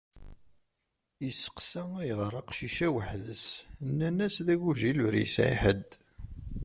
[1.29, 3.45] Iseqsa ayɣer aqcic-a weḥd-s,
[3.87, 5.89] nnan-as d agujil ur yesɛi ḥedd.